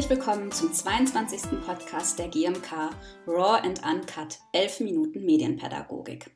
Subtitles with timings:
[0.00, 1.60] Herzlich willkommen zum 22.
[1.60, 2.88] Podcast der GMK
[3.26, 6.34] Raw and Uncut 11 Minuten Medienpädagogik.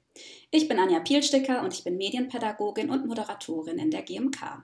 [0.51, 4.63] Ich bin Anja Pielsticker und ich bin Medienpädagogin und Moderatorin in der GMK.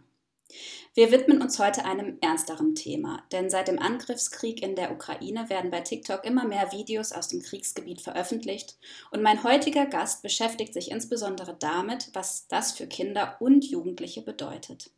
[0.93, 5.71] Wir widmen uns heute einem ernsteren Thema, denn seit dem Angriffskrieg in der Ukraine werden
[5.71, 8.77] bei TikTok immer mehr Videos aus dem Kriegsgebiet veröffentlicht
[9.12, 14.91] und mein heutiger Gast beschäftigt sich insbesondere damit, was das für Kinder und Jugendliche bedeutet.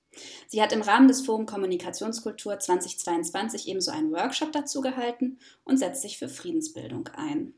[0.46, 6.02] Sie hat im Rahmen des Forum Kommunikationskultur 2022 ebenso einen Workshop dazu gehalten und setzt
[6.02, 7.54] sich für Friedensbildung ein.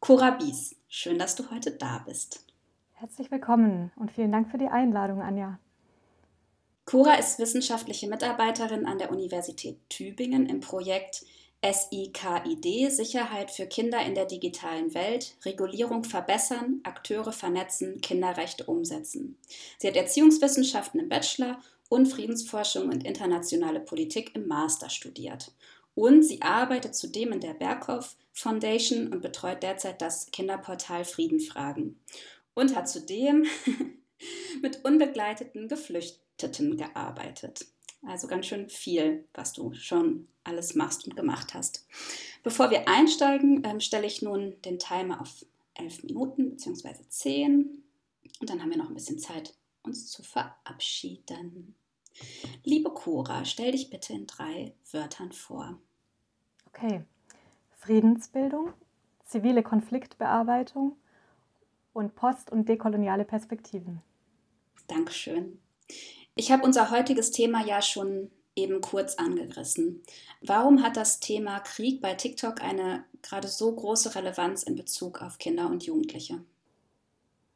[0.00, 2.44] Cora Bies, schön, dass du heute da bist.
[2.92, 5.58] Herzlich willkommen und vielen Dank für die Einladung, Anja.
[6.84, 11.24] Cora ist wissenschaftliche Mitarbeiterin an der Universität Tübingen im Projekt
[11.64, 19.38] SIKID Sicherheit für Kinder in der digitalen Welt, Regulierung verbessern, Akteure vernetzen, Kinderrechte umsetzen.
[19.78, 21.60] Sie hat Erziehungswissenschaften im Bachelor
[21.92, 25.52] und Friedensforschung und internationale Politik im Master studiert.
[25.94, 32.00] Und sie arbeitet zudem in der Berghoff Foundation und betreut derzeit das Kinderportal Friedenfragen.
[32.54, 33.44] Und hat zudem
[34.62, 37.66] mit unbegleiteten Geflüchteten gearbeitet.
[38.06, 41.86] Also ganz schön viel, was du schon alles machst und gemacht hast.
[42.42, 46.94] Bevor wir einsteigen, ähm, stelle ich nun den Timer auf elf Minuten bzw.
[47.10, 47.84] zehn.
[48.40, 51.74] Und dann haben wir noch ein bisschen Zeit, uns zu verabschieden.
[52.64, 55.78] Liebe Cora, stell dich bitte in drei Wörtern vor.
[56.66, 57.04] Okay.
[57.78, 58.72] Friedensbildung,
[59.24, 60.96] zivile Konfliktbearbeitung
[61.92, 64.02] und post- und dekoloniale Perspektiven.
[64.86, 65.58] Dankeschön.
[66.34, 70.02] Ich habe unser heutiges Thema ja schon eben kurz angerissen.
[70.40, 75.38] Warum hat das Thema Krieg bei TikTok eine gerade so große Relevanz in Bezug auf
[75.38, 76.42] Kinder und Jugendliche?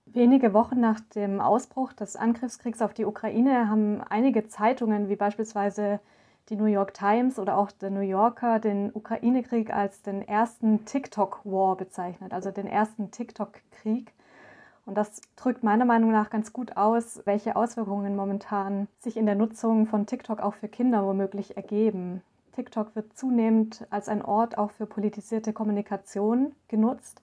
[0.06, 6.00] Wenige Wochen nach dem Ausbruch des Angriffskriegs auf die Ukraine haben einige Zeitungen wie beispielsweise
[6.49, 11.77] die New York Times oder auch der New Yorker den Ukraine-Krieg als den ersten TikTok-War
[11.77, 14.12] bezeichnet, also den ersten TikTok-Krieg.
[14.87, 19.34] Und das drückt meiner Meinung nach ganz gut aus, welche Auswirkungen momentan sich in der
[19.34, 22.23] Nutzung von TikTok auch für Kinder womöglich ergeben.
[22.53, 27.21] TikTok wird zunehmend als ein Ort auch für politisierte Kommunikation genutzt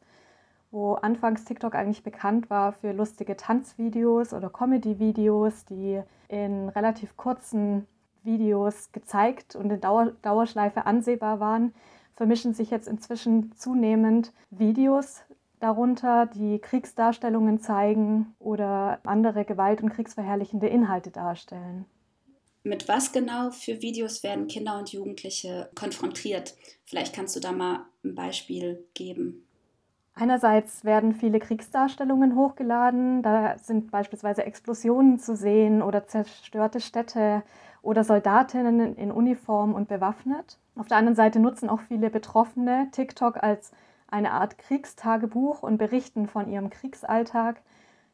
[0.73, 7.85] wo anfangs TikTok eigentlich bekannt war für lustige Tanzvideos oder Comedy-Videos, die in relativ kurzen
[8.23, 11.75] Videos gezeigt und in Dauer Dauerschleife ansehbar waren,
[12.16, 15.22] vermischen sich jetzt inzwischen zunehmend Videos
[15.59, 21.85] darunter, die Kriegsdarstellungen zeigen oder andere gewalt- und kriegsverherrlichende Inhalte darstellen.
[22.63, 26.56] Mit was genau für Videos werden Kinder und Jugendliche konfrontiert?
[26.85, 29.45] Vielleicht kannst du da mal ein Beispiel geben.
[30.16, 37.41] Einerseits werden viele Kriegsdarstellungen hochgeladen, da sind beispielsweise Explosionen zu sehen oder zerstörte Städte
[37.81, 40.59] oder Soldatinnen in Uniform und bewaffnet.
[40.75, 43.72] Auf der anderen Seite nutzen auch viele Betroffene TikTok als
[44.07, 47.62] eine Art Kriegstagebuch und berichten von ihrem Kriegsalltag.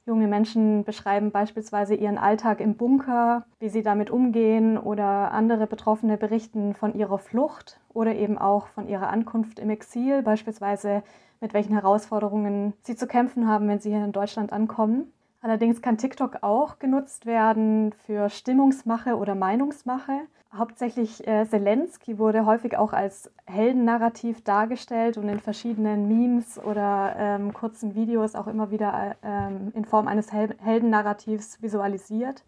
[0.06, 6.18] Junge Menschen beschreiben beispielsweise ihren Alltag im Bunker, wie sie damit umgehen oder andere Betroffene
[6.18, 11.04] berichten von ihrer Flucht oder eben auch von ihrer Ankunft im Exil, beispielsweise
[11.42, 15.12] mit welchen Herausforderungen sie zu kämpfen haben, wenn sie hier in Deutschland ankommen.
[15.42, 20.22] Allerdings kann TikTok auch genutzt werden für Stimmungsmache oder Meinungsmache.
[20.54, 27.54] Hauptsächlich äh, Zelensky wurde häufig auch als Heldennarrativ dargestellt und in verschiedenen Memes oder ähm,
[27.54, 32.44] kurzen Videos auch immer wieder ähm, in Form eines Hel Heldennarrativs visualisiert.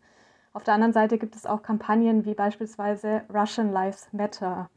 [0.51, 4.69] Auf der anderen Seite gibt es auch Kampagnen wie beispielsweise Russian Lives Matter.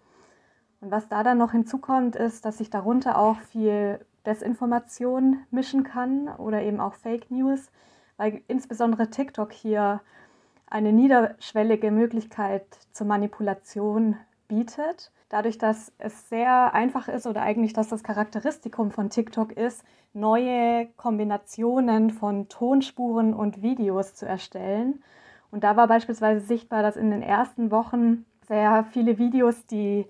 [0.85, 6.29] Und was da dann noch hinzukommt, ist, dass sich darunter auch viel Desinformation mischen kann
[6.29, 7.71] oder eben auch Fake News,
[8.19, 10.03] weil insbesondere TikTok hier
[10.67, 15.11] eine niederschwellige Möglichkeit zur Manipulation bietet.
[15.31, 20.89] Dadurch, dass es sehr einfach ist oder eigentlich dass das Charakteristikum von TikTok ist, neue
[20.99, 25.03] Kombinationen von Tonspuren und Videos zu erstellen.
[25.51, 30.05] Und da war beispielsweise sichtbar, dass in den ersten Wochen sehr viele Videos, die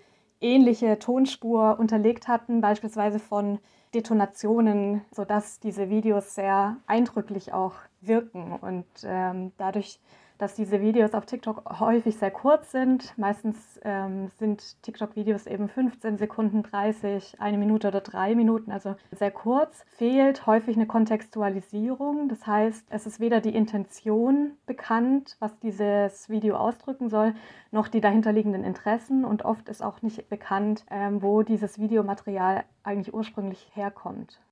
[0.44, 3.58] ähnliche Tonspur unterlegt hatten, beispielsweise von
[3.94, 8.52] Detonationen, sodass diese Videos sehr eindrücklich auch wirken.
[8.60, 9.98] Und ähm, dadurch,
[10.44, 13.16] dass diese Videos auf TikTok häufig sehr kurz sind.
[13.16, 19.30] Meistens ähm, sind TikTok-Videos eben 15 Sekunden, 30, eine Minute oder drei Minuten, also sehr
[19.30, 19.86] kurz.
[19.96, 22.28] Fehlt häufig eine Kontextualisierung.
[22.28, 27.34] Das heißt, es ist weder die Intention bekannt, was dieses Video ausdrücken soll,
[27.70, 29.24] noch die dahinterliegenden Interessen.
[29.24, 34.43] Und oft ist auch nicht bekannt, ähm, wo dieses Videomaterial eigentlich ursprünglich herkommt.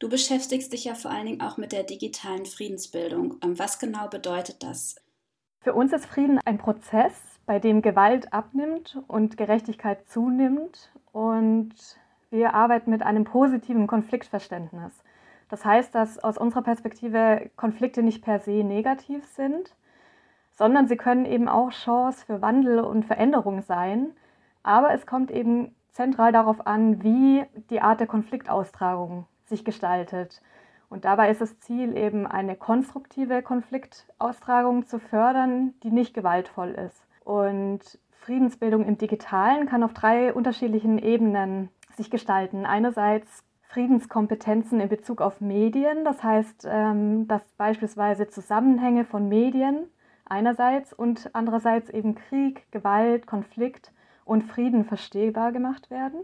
[0.00, 3.36] Du beschäftigst dich ja vor allen Dingen auch mit der digitalen Friedensbildung.
[3.42, 4.96] Ähm, was genau bedeutet das?
[5.60, 7.12] Für uns ist Frieden ein Prozess,
[7.46, 10.90] bei dem Gewalt abnimmt und Gerechtigkeit zunimmt.
[11.12, 11.74] Und
[12.30, 14.92] wir arbeiten mit einem positiven Konfliktverständnis.
[15.48, 19.74] Das heißt, dass aus unserer Perspektive Konflikte nicht per se negativ sind,
[20.50, 24.16] sondern sie können eben auch Chance für Wandel und Veränderung sein.
[24.62, 30.40] Aber es kommt eben zentral darauf an, wie die Art der Konfliktaustragung sich gestaltet.
[30.88, 37.06] Und dabei ist das Ziel eben eine konstruktive Konfliktaustragung zu fördern, die nicht gewaltvoll ist.
[37.24, 42.64] Und Friedensbildung im Digitalen kann auf drei unterschiedlichen Ebenen sich gestalten.
[42.64, 49.88] Einerseits Friedenskompetenzen in Bezug auf Medien, das heißt, ähm, dass beispielsweise Zusammenhänge von Medien
[50.26, 53.92] einerseits und andererseits eben Krieg, Gewalt, Konflikt
[54.24, 56.20] und Frieden verstehbar gemacht werden.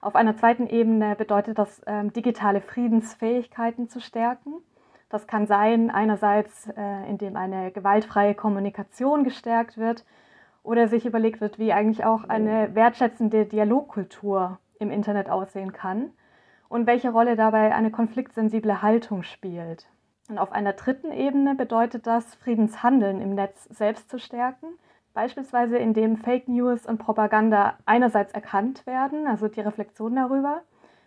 [0.00, 4.54] Auf einer zweiten Ebene bedeutet das, ähm, digitale Friedensfähigkeiten zu stärken.
[5.10, 10.04] Das kann sein, einerseits, äh, indem eine gewaltfreie Kommunikation gestärkt wird
[10.62, 16.10] oder sich überlegt wird, wie eigentlich auch eine wertschätzende Dialogkultur im Internet aussehen kann
[16.68, 19.86] und welche Rolle dabei eine konfliktsensible Haltung spielt.
[20.30, 24.68] Und auf einer dritten Ebene bedeutet das, Friedenshandeln im Netz selbst zu stärken
[25.12, 30.62] Beispielsweise indem Fake News und Propaganda einerseits erkannt werden, also die Reflexion darüber,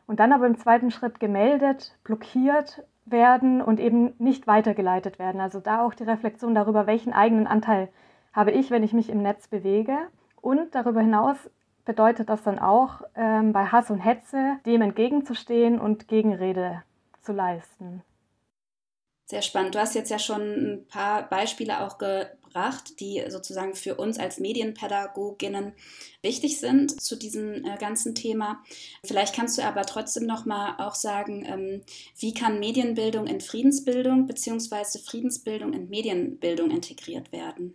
[0.08, 5.42] und dann aber im zweiten Schritt gemeldet, blockiert werden und eben nicht weitergeleitet werden.
[5.42, 7.90] Also da auch die Reflexion darüber, welchen eigenen Anteil
[8.34, 9.98] habe ich, wenn ich mich im Netz bewege.
[10.42, 11.38] Und darüber hinaus
[11.86, 16.84] bedeutet das dann auch, ähm, bei Hass und Hetze dem entgegenzustehen und Gegenrede
[17.22, 18.02] zu leisten.
[19.34, 19.74] Sehr spannend.
[19.74, 24.40] Du hast jetzt ja schon ein paar Beispiele auch gebracht, die sozusagen für uns als
[24.40, 25.74] Medienpädagoginnen
[26.22, 28.62] wichtig sind zu diesem äh, ganzen Thema.
[29.04, 31.82] Vielleicht kannst du aber trotzdem noch mal auch sagen, ähm,
[32.20, 35.00] wie kann Medienbildung in Friedensbildung bzw.
[35.00, 37.74] Friedensbildung in Medienbildung integriert werden?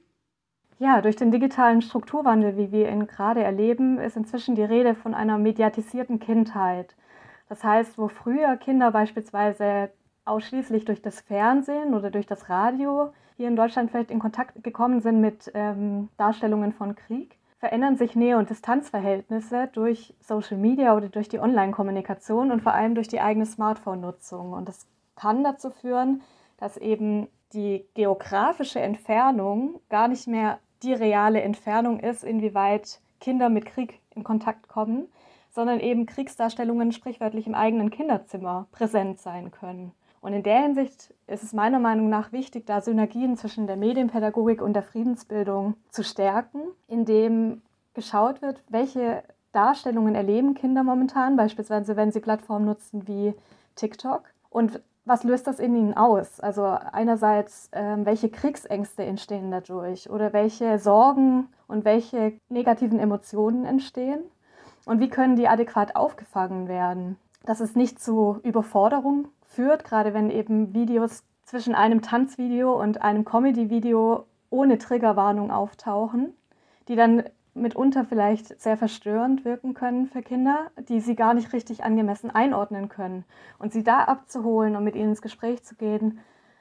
[0.79, 5.13] Ja, durch den digitalen Strukturwandel, wie wir ihn gerade erleben, ist inzwischen die Rede von
[5.13, 6.95] einer mediatisierten Kindheit.
[7.49, 9.91] Das heißt, wo früher Kinder beispielsweise
[10.29, 15.01] ausschließlich durch das Fernsehen oder durch das Radio hier in Deutschland vielleicht in Kontakt gekommen
[15.01, 21.09] sind mit ähm, Darstellungen von Krieg, verändern sich Nähe- und Distanzverhältnisse durch Social Media oder
[21.09, 24.53] durch die Online-Kommunikation und vor allem durch die eigene Smartphone-Nutzung.
[24.53, 24.87] Und das
[25.17, 26.23] kann dazu führen,
[26.59, 33.67] dass eben die geografische Entfernung gar nicht mehr die reale Entfernung ist, inwieweit Kinder mit
[33.67, 35.09] Krieg in Kontakt kommen,
[35.51, 39.93] sondern eben Kriegsdarstellungen sprichwörtlich im eigenen Kinderzimmer präsent sein können.
[40.21, 44.61] Und in der Hinsicht ist es meiner Meinung nach wichtig, da Synergien zwischen der Medienpädagogik
[44.61, 47.63] und der Friedensbildung zu stärken, indem
[47.95, 49.23] geschaut wird, welche
[49.53, 53.35] Darstellungen erleben Kinder momentan, beispielsweise wenn sie Plattformen nutzen wie
[53.77, 54.25] TikTok.
[54.51, 56.39] Und was löst das in ihnen aus?
[56.39, 64.21] Also einerseits, äh, welche Kriegsängste entstehen dadurch oder welche Sorgen und welche negativen Emotionen entstehen
[64.85, 70.31] und wie können die adäquat aufgefangen werden, dass es nicht zu Überforderung führt, gerade wenn
[70.31, 76.33] eben Videos zwischen einem Tanzvideo und einem Comedy-Video ohne Triggerwarnung auftauchen,
[76.87, 81.83] die dann mitunter vielleicht sehr verstörend wirken können für Kinder, die sie gar nicht richtig
[81.83, 83.25] angemessen einordnen können.
[83.59, 86.21] Und sie da abzuholen und mit ihnen ins Gespräch zu gehen,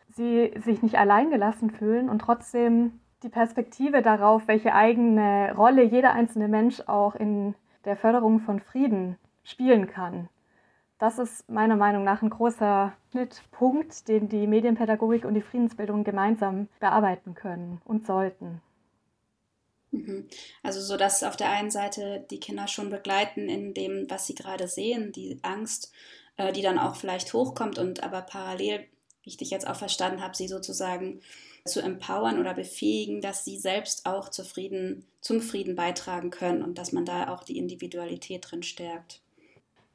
[0.10, 6.48] sie sich nicht alleingelassen fühlen und trotzdem die Perspektive darauf, welche eigene Rolle jeder einzelne
[6.48, 7.54] Mensch auch in
[7.86, 10.30] der Förderung von Frieden spielen kann,
[11.00, 16.68] das ist meiner Meinung nach ein großer Schnittpunkt, den die Medienpädagogik und die Friedensbildung gemeinsam
[16.80, 18.62] bearbeiten können und sollten.
[19.92, 20.28] Mhm.
[20.64, 24.36] Also so, dass auf der einen Seite die Kinder schon begleiten in dem, was sie
[24.36, 25.92] gerade sehen, die Angst,
[26.38, 28.86] äh, die dann auch vielleicht hochkommt und aber parallel,
[29.22, 31.22] wie ich dich jetzt auch verstanden habe, sie sozusagen
[31.66, 36.78] zu empowern oder befähigen, dass sie selbst auch zu Frieden, zum Frieden beitragen können und
[36.78, 39.22] dass man da auch die Individualität drin stärkt.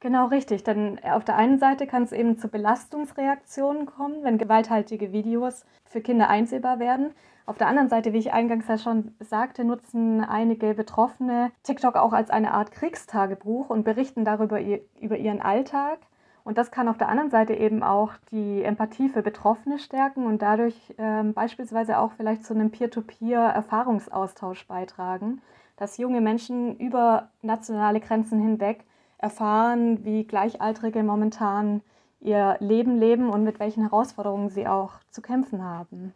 [0.03, 5.13] Genau richtig, denn auf der einen Seite kann es eben zu Belastungsreaktionen kommen, wenn gewalthaltige
[5.13, 7.11] Videos für Kinder einsehbar werden.
[7.45, 12.11] Auf der anderen Seite, wie ich eingangs ja schon sagte, nutzen einige Betroffene TikTok auch
[12.11, 14.59] als eine Art Kriegstagebuch und berichten darüber
[14.99, 15.99] über ihren Alltag
[16.43, 20.41] Und das kann auf der anderen Seite eben auch die Empathie für Betroffene stärken und
[20.41, 25.41] dadurch ähm, beispielsweise auch vielleicht zu einem Peer-to-Peer-Erfahrungsaustausch beitragen,
[25.77, 28.83] dass junge Menschen über nationale Grenzen hinweg
[29.23, 31.81] erfahren, wie Gleichaltrige momentan
[32.19, 36.13] ihr Leben leben und mit welchen Herausforderungen sie auch zu kämpfen haben.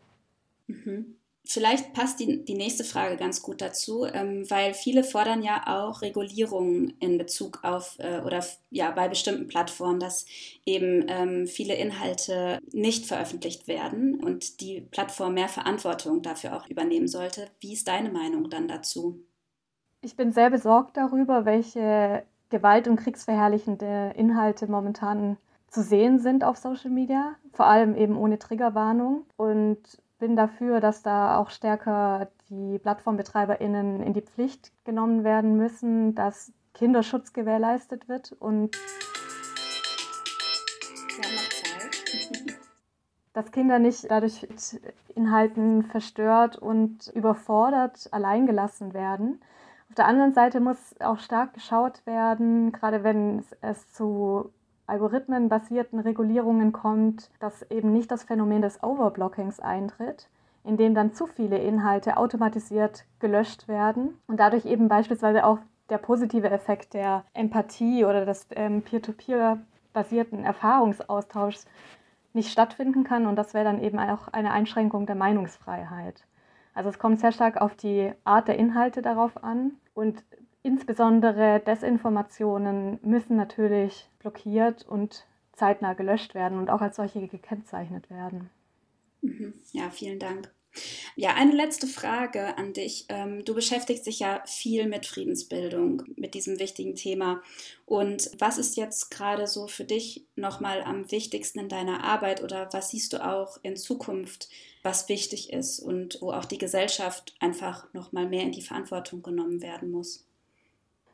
[0.68, 1.16] Mhm.
[1.50, 6.02] Vielleicht passt die, die nächste Frage ganz gut dazu, ähm, weil viele fordern ja auch
[6.02, 10.26] Regulierungen in Bezug auf äh, oder ja bei bestimmten Plattformen, dass
[10.66, 17.08] eben ähm, viele Inhalte nicht veröffentlicht werden und die Plattform mehr Verantwortung dafür auch übernehmen
[17.08, 17.50] sollte.
[17.62, 19.24] Wie ist deine Meinung dann dazu?
[20.02, 25.38] Ich bin sehr besorgt darüber, welche gewalt- und kriegsverherrlichende Inhalte momentan
[25.68, 29.26] zu sehen sind auf Social Media, vor allem eben ohne Triggerwarnung.
[29.36, 29.80] Und
[30.20, 36.52] bin dafür, dass da auch stärker die PlattformbetreiberInnen in die Pflicht genommen werden müssen, dass
[36.74, 38.76] Kinderschutz gewährleistet wird und
[43.34, 44.82] dass Kinder nicht dadurch mit
[45.16, 49.42] Inhalten verstört und überfordert alleingelassen werden.
[49.98, 54.52] Auf der anderen Seite muss auch stark geschaut werden, gerade wenn es zu
[54.86, 60.30] algorithmenbasierten Regulierungen kommt, dass eben nicht das Phänomen des Overblockings eintritt,
[60.64, 65.58] in dem dann zu viele Inhalte automatisiert gelöscht werden und dadurch eben beispielsweise auch
[65.90, 71.66] der positive Effekt der Empathie oder des ähm, Peer-to-Peer-basierten Erfahrungsaustauschs
[72.34, 76.24] nicht stattfinden kann und das wäre dann eben auch eine Einschränkung der Meinungsfreiheit.
[76.76, 80.24] Also es kommt sehr stark auf die Art der Inhalte darauf an und
[80.68, 88.50] Insbesondere Desinformationen müssen natürlich blockiert und zeitnah gelöscht werden und auch als solche gekennzeichnet werden.
[89.22, 89.54] Mhm.
[89.72, 90.52] Ja, vielen Dank.
[91.16, 93.06] Ja, eine letzte Frage an dich.
[93.10, 97.42] Ähm, du beschäftigst dich ja viel mit Friedensbildung, mit diesem wichtigen Thema.
[97.86, 102.70] Und was ist jetzt gerade so für dich nochmal am wichtigsten in deiner Arbeit oder
[102.72, 104.50] was siehst du auch in Zukunft,
[104.84, 109.62] was wichtig ist und wo auch die Gesellschaft einfach nochmal mehr in die Verantwortung genommen
[109.62, 110.26] werden muss?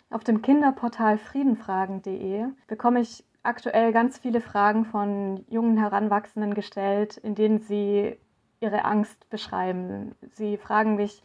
[0.09, 7.35] Auf dem Kinderportal friedenfragen.de bekomme ich aktuell ganz viele Fragen von jungen Heranwachsenden gestellt, in
[7.35, 8.17] denen sie
[8.63, 10.15] ihre Angst beschreiben.
[10.31, 11.21] Sie fragen mich,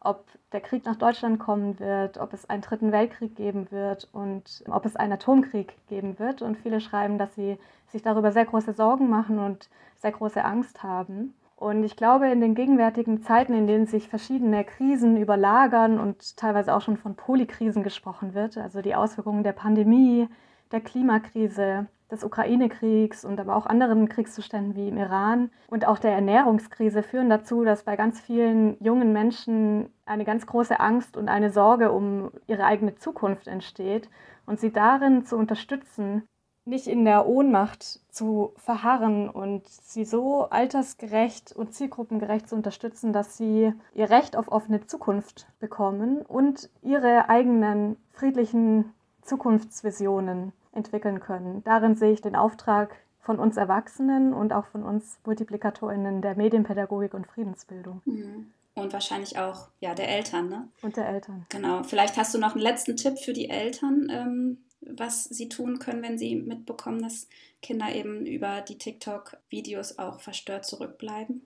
[0.00, 4.62] ob der Krieg nach Deutschland kommen wird, ob es einen dritten Weltkrieg geben wird und
[4.70, 6.42] ob es einen Atomkrieg geben wird.
[6.42, 10.82] Und viele schreiben, dass sie sich darüber sehr große Sorgen machen und sehr große Angst
[10.82, 11.34] haben.
[11.56, 16.74] Und ich glaube, in den gegenwärtigen Zeiten, in denen sich verschiedene Krisen überlagern und teilweise
[16.74, 20.28] auch schon von Polykrisen gesprochen wird, also die Auswirkungen der Pandemie,
[20.70, 26.12] der Klimakrise, des Ukraine-Kriegs und aber auch anderen Kriegszuständen wie im Iran und auch der
[26.12, 31.50] Ernährungskrise führen dazu, dass bei ganz vielen jungen Menschen eine ganz große Angst und eine
[31.50, 34.08] Sorge um ihre eigene Zukunft entsteht
[34.46, 36.22] und sie darin zu unterstützen,
[36.66, 43.36] nicht in der Ohnmacht zu verharren und sie so altersgerecht und zielgruppengerecht zu unterstützen, dass
[43.36, 51.62] sie ihr Recht auf offene Zukunft bekommen und ihre eigenen friedlichen Zukunftsvisionen entwickeln können.
[51.64, 57.12] Darin sehe ich den Auftrag von uns Erwachsenen und auch von uns Multiplikatorinnen der Medienpädagogik
[57.12, 58.00] und Friedensbildung.
[58.04, 58.52] Mhm.
[58.74, 60.68] Und wahrscheinlich auch ja, der Eltern, ne?
[60.82, 61.46] Und der Eltern.
[61.48, 61.82] Genau.
[61.82, 66.02] Vielleicht hast du noch einen letzten Tipp für die Eltern, ähm, was sie tun können,
[66.02, 67.26] wenn sie mitbekommen, dass
[67.62, 71.44] Kinder eben über die TikTok-Videos auch verstört zurückbleiben?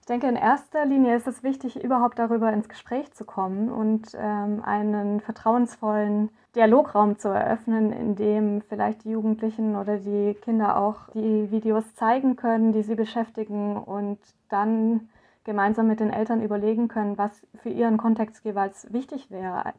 [0.00, 4.08] Ich denke, in erster Linie ist es wichtig, überhaupt darüber ins Gespräch zu kommen und
[4.14, 11.08] ähm, einen vertrauensvollen Dialograum zu eröffnen, in dem vielleicht die Jugendlichen oder die Kinder auch
[11.14, 14.18] die Videos zeigen können, die sie beschäftigen und
[14.50, 15.08] dann
[15.44, 19.72] gemeinsam mit den Eltern überlegen können, was für ihren Kontext jeweils wichtig wäre.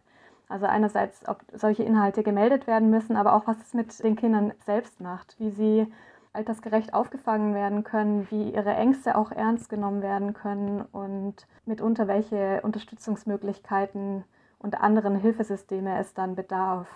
[0.49, 4.53] Also einerseits, ob solche Inhalte gemeldet werden müssen, aber auch was es mit den Kindern
[4.65, 5.87] selbst macht, wie sie
[6.33, 12.61] altersgerecht aufgefangen werden können, wie ihre Ängste auch ernst genommen werden können und mitunter welche
[12.63, 14.23] Unterstützungsmöglichkeiten
[14.63, 16.87] und anderen Hilfesysteme es dann bedarf.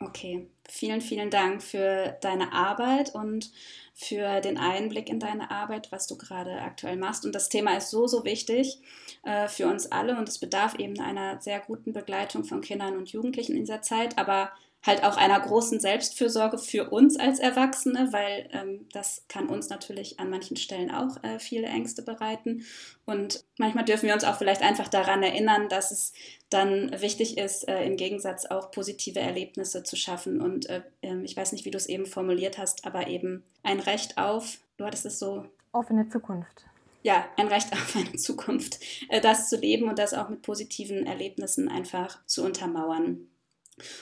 [0.00, 3.52] Okay, vielen, vielen Dank für deine Arbeit und
[3.94, 7.24] für den Einblick in deine Arbeit, was du gerade aktuell machst.
[7.24, 8.80] Und das Thema ist so, so wichtig
[9.22, 13.12] äh, für uns alle und es bedarf eben einer sehr guten Begleitung von Kindern und
[13.12, 14.18] Jugendlichen in dieser Zeit.
[14.18, 14.50] Aber
[14.84, 20.20] halt auch einer großen Selbstfürsorge für uns als Erwachsene, weil ähm, das kann uns natürlich
[20.20, 22.64] an manchen Stellen auch äh, viele Ängste bereiten.
[23.06, 26.12] Und manchmal dürfen wir uns auch vielleicht einfach daran erinnern, dass es
[26.50, 30.40] dann wichtig ist, äh, im Gegensatz auch positive Erlebnisse zu schaffen.
[30.40, 33.80] Und äh, ähm, ich weiß nicht, wie du es eben formuliert hast, aber eben ein
[33.80, 35.46] Recht auf, du hattest es so.
[35.72, 36.66] Offene Zukunft
[37.04, 41.06] ja, ein Recht auf eine Zukunft, äh, das zu leben und das auch mit positiven
[41.06, 43.28] Erlebnissen einfach zu untermauern.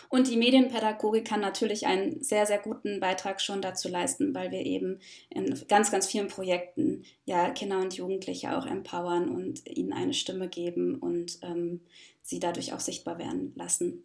[0.09, 4.61] Und die Medienpädagogik kann natürlich einen sehr, sehr guten Beitrag schon dazu leisten, weil wir
[4.67, 5.01] eben
[5.31, 10.49] in ganz, ganz vielen Projekten ja Kinder und Jugendliche auch empowern und ihnen eine Stimme
[10.49, 11.81] geben und ähm,
[12.23, 14.05] sie dadurch auch sichtbar werden lassen.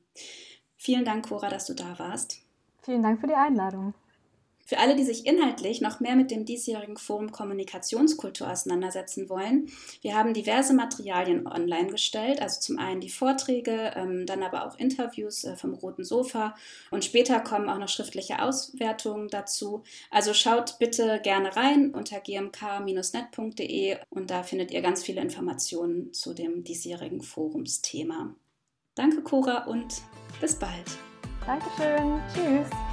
[0.77, 2.41] Vielen Dank, Cora, dass du da warst.
[2.83, 3.93] Vielen Dank für die Einladung.
[4.67, 9.69] Für alle, die sich inhaltlich noch mehr mit dem diesjährigen Forum Kommunikationskultur auseinandersetzen wollen,
[10.01, 14.77] wir haben diverse Materialien online gestellt, also zum einen die Vorträge, ähm, dann aber auch
[14.77, 16.53] Interviews äh, vom Roten Sofa
[16.91, 19.83] und später kommen auch noch schriftliche Auswertungen dazu.
[20.11, 26.33] Also schaut bitte gerne rein unter gmk-net.de und da findet ihr ganz viele Informationen zu
[26.33, 28.35] dem diesjährigen Forumsthema.
[28.95, 30.01] Danke, Cora, und
[30.41, 30.97] bis bald.
[31.45, 32.19] Dankeschön.
[32.33, 32.86] Tschüss.